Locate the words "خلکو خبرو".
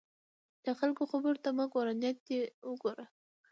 0.79-1.41